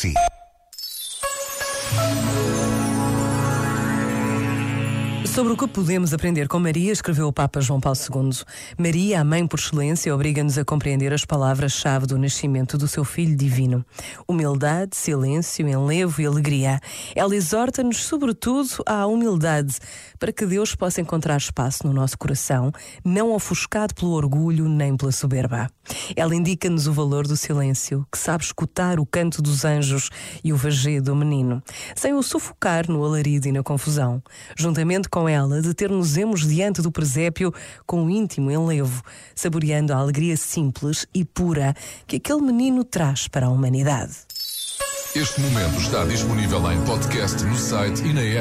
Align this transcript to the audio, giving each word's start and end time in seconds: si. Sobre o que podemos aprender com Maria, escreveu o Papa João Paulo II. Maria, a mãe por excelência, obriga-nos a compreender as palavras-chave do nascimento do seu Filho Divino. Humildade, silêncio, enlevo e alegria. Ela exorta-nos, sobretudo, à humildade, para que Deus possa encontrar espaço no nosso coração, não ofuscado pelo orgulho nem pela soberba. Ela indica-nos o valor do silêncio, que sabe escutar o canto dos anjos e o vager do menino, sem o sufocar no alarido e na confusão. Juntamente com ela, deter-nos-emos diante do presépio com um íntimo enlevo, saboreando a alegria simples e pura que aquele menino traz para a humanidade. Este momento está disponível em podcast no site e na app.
si. 0.00 0.14
Sobre 5.26 5.52
o 5.52 5.56
que 5.56 5.68
podemos 5.68 6.12
aprender 6.12 6.48
com 6.48 6.58
Maria, 6.58 6.90
escreveu 6.90 7.28
o 7.28 7.32
Papa 7.32 7.60
João 7.60 7.80
Paulo 7.80 7.98
II. 7.98 8.30
Maria, 8.78 9.20
a 9.20 9.24
mãe 9.24 9.46
por 9.46 9.58
excelência, 9.58 10.12
obriga-nos 10.14 10.58
a 10.58 10.64
compreender 10.64 11.12
as 11.12 11.24
palavras-chave 11.24 12.06
do 12.06 12.18
nascimento 12.18 12.76
do 12.76 12.88
seu 12.88 13.04
Filho 13.04 13.36
Divino. 13.36 13.84
Humildade, 14.26 14.96
silêncio, 14.96 15.68
enlevo 15.68 16.20
e 16.20 16.26
alegria. 16.26 16.80
Ela 17.14 17.36
exorta-nos, 17.36 18.02
sobretudo, 18.02 18.82
à 18.86 19.06
humildade, 19.06 19.78
para 20.18 20.32
que 20.32 20.46
Deus 20.46 20.74
possa 20.74 21.00
encontrar 21.00 21.36
espaço 21.36 21.86
no 21.86 21.92
nosso 21.92 22.18
coração, 22.18 22.72
não 23.04 23.32
ofuscado 23.32 23.94
pelo 23.94 24.12
orgulho 24.12 24.68
nem 24.68 24.96
pela 24.96 25.12
soberba. 25.12 25.70
Ela 26.16 26.34
indica-nos 26.34 26.86
o 26.86 26.92
valor 26.92 27.26
do 27.26 27.36
silêncio, 27.36 28.06
que 28.10 28.18
sabe 28.18 28.44
escutar 28.44 28.98
o 28.98 29.06
canto 29.06 29.42
dos 29.42 29.64
anjos 29.64 30.10
e 30.42 30.52
o 30.52 30.56
vager 30.56 31.00
do 31.00 31.14
menino, 31.14 31.62
sem 31.94 32.14
o 32.14 32.22
sufocar 32.22 32.90
no 32.90 33.04
alarido 33.04 33.48
e 33.48 33.52
na 33.52 33.62
confusão. 33.62 34.22
Juntamente 34.56 35.08
com 35.08 35.28
ela, 35.28 35.60
deter-nos-emos 35.60 36.46
diante 36.46 36.82
do 36.82 36.90
presépio 36.90 37.52
com 37.86 38.04
um 38.04 38.10
íntimo 38.10 38.50
enlevo, 38.50 39.02
saboreando 39.34 39.92
a 39.92 39.96
alegria 39.96 40.36
simples 40.36 41.06
e 41.14 41.24
pura 41.24 41.74
que 42.06 42.16
aquele 42.16 42.42
menino 42.42 42.84
traz 42.84 43.28
para 43.28 43.46
a 43.46 43.50
humanidade. 43.50 44.30
Este 45.14 45.40
momento 45.40 45.76
está 45.80 46.04
disponível 46.04 46.70
em 46.70 46.80
podcast 46.84 47.42
no 47.42 47.56
site 47.56 48.00
e 48.04 48.12
na 48.12 48.20
app. 48.20 48.38